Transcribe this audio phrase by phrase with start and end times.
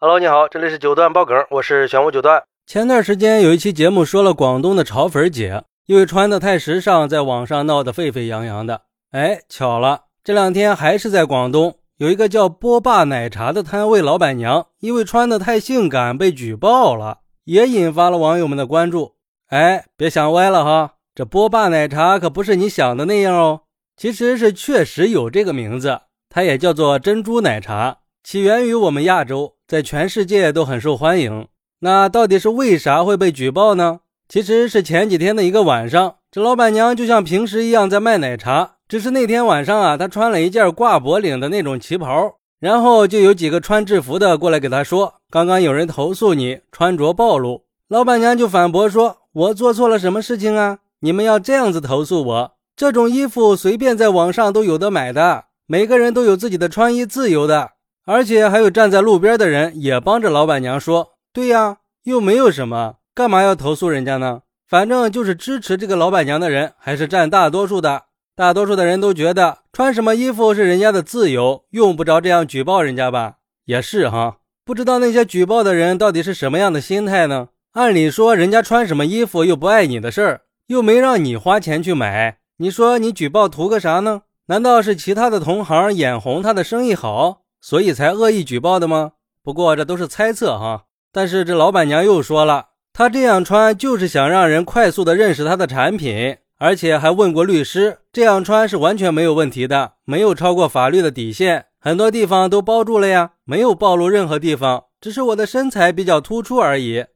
[0.00, 2.44] Hello，你好，这里是九段爆梗，我是玄武九段。
[2.68, 8.82] 前段时间有一期节目说了广东的潮粉姐，因为穿的太时尚，在网上闹得沸沸扬扬的。
[9.10, 19.16] 哎，巧了，这两天还是在广东，有一个叫波霸奶茶的摊位老板娘，因为穿的太性感被举报了，也引发了网友们的关注。
[19.48, 23.62] 哎，别想歪了哈，这波霸奶茶可不是你想的那样哦，
[23.96, 29.56] 其实是确实有这个名字，它也叫做珍珠奶茶，起源于我们亚洲。
[29.68, 31.46] 在全世界都很受欢迎。
[31.80, 34.00] 那到底是为啥会被举报呢？
[34.26, 50.78] 其实是前几天的一个晚上，这老板娘就像平时一样在卖奶茶，只是那天晚上啊，她穿了一件挂脖领的那种旗袍，然后就有几个穿制服的过来给她说：“刚刚有人投诉你穿着暴露。”老板娘就反驳说：“我做错了什么事情啊？
[51.00, 52.52] 你们要这样子投诉我？
[52.74, 57.70] 这种衣服随便在网上都有的买的，每个人都有自己的穿衣自由的。”
[58.10, 64.40] 而且还有站在路边的人也帮着老板娘说：“对呀，又没有什么，干嘛要投诉人家呢？
[64.66, 68.04] 反正就是支持这个老板娘的人还是占大多数的。
[68.34, 73.34] 大多数的人都觉得穿什么衣服是人家的自由，用不着这样举报人家吧？
[73.66, 77.48] 也是哈，不知道那些举报的人到底是什么样的心态呢？
[77.72, 84.22] 按理说人家穿什么衣服又不碍你的事儿，又没让你花钱去买，你说你举报图个啥呢？
[84.46, 89.12] 难道是其他的同行眼红他的生意好？”所以才恶意举报的吗？
[89.42, 90.84] 不过这都是猜测哈。
[91.12, 107.06] 但是这老板娘又说了，她这样穿就是想让人快速的认识她的产品，而且还问过律师，这样穿是完全没有问题的，没有超过法律的底线，很多地方都包住了呀，没有暴露任何地方，只是我的身材比较突出而已。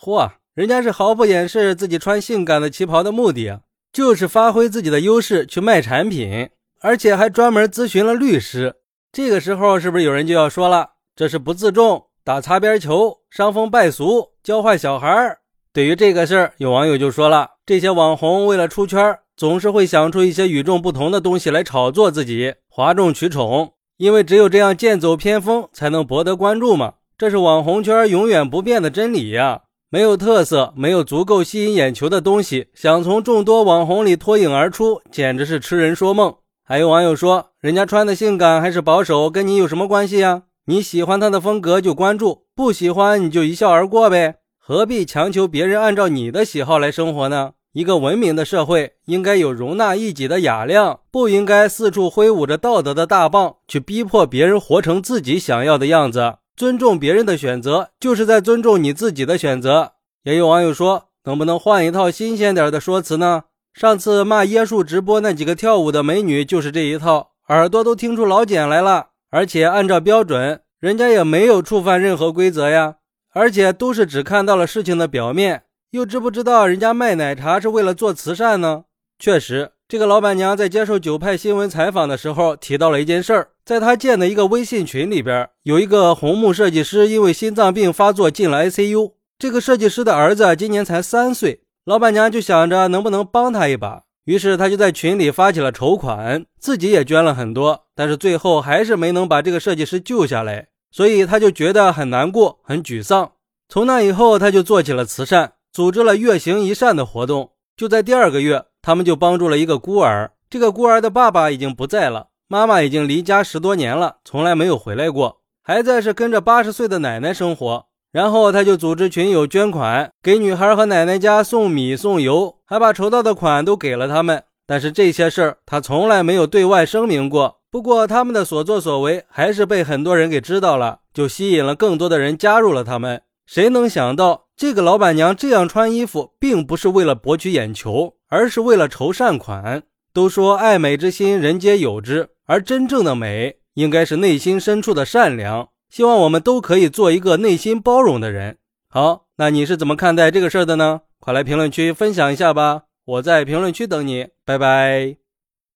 [0.00, 3.60] 嚯，人家是毫不掩饰自己穿性感的旗袍的目的，
[3.92, 6.48] 就是发挥自己的优势去卖产品，
[6.80, 8.76] 而且还专门咨询了律师。
[9.12, 15.40] 这个时候是不是有人就要说了，这是不自重、打擦边球、伤风败俗、教坏小孩儿？
[15.70, 23.74] 对于这个事儿，有网友就说了，这些网红为了出圈，总是会想出一些与众不同的东西来炒作自己，哗众取宠。
[23.98, 26.94] 因为只有这样剑走偏锋，才能博得关注嘛。
[27.18, 29.64] 这是网红圈永远不变的真理呀！
[29.90, 36.34] 没有特色、没有足够吸引眼球的东西，想从众多网红里脱颖而出，简直是痴人说梦。
[36.72, 40.44] 还有网友说，人家穿的性感还是保守，跟你有什么关系呀？
[40.64, 47.52] 你喜欢他的风格就关注，不喜欢你就一笑而过呗，何必强求别人按照你的喜好来生活呢？
[47.74, 56.36] 一个文明的社会应该有容纳异己的雅量，不应该四处挥舞着道德的大棒去逼迫别人活成自己想要的样子。
[56.56, 59.92] 尊重别人的选择，就是在尊重你自己的选择。
[60.22, 63.42] 也有网友说，能不能换一套新鲜点的说辞呢？
[63.72, 69.08] 上次骂椰树直播那几个跳舞的美女就是这一套，耳朵都听出老茧来了。
[69.30, 72.96] 而且按照标准，人家也没有触犯任何规则呀，
[73.32, 75.62] 而且都是只看到了事情的表面，
[75.92, 78.84] 又知不知道人家卖奶茶是为了做慈善呢？
[79.18, 91.62] 确实，这个老板娘在接受九派新闻采访的时候提到了一件事儿，在她建的一个微信群里边，有一个红木设计师因为心脏病发作进了 ICU，这个设计师的儿子今年才三岁。
[91.84, 103.32] 老板娘就想着能不能帮他一把，于是他就在群里发起了筹款，自己也捐了很多，但是最后还是没能把这个设计师救下来，所以他就觉得很难过、很沮丧。
[103.68, 107.50] 从那以后，他就做起了慈善，组织了月行一善的活动。
[107.76, 117.86] 就在第二个月，他们就帮助了一个孤儿，这个孤儿的爸爸已经不在了，妈妈已经离家十多年了，从来没有回来过，孩子是跟着八十岁的奶奶生活。
[118.12, 124.44] 然后他就组织群友捐款，给女孩和奶奶家送米送油，还把筹到的款都给了他们。
[124.66, 127.60] 但是这些事儿他从来没有对外声明过。
[127.70, 133.22] 不过他们的所作所为还是被很多人给知道了，就吸引了更多的人加入了他们。
[133.46, 139.82] 谁能想到这个老板娘这样穿衣服，并不是为了博取眼球，而是为了筹善款。
[140.12, 145.70] 都说爱美之心人皆有之，而真正的美应该是内心深处的善良。
[145.92, 148.56] 希望我们都可以做一个内心包容的人。
[148.88, 151.02] 好，那你是怎么看待这个事儿的呢？
[151.20, 152.84] 快来评论区分享一下吧！
[153.04, 155.21] 我在评论区等你，拜拜。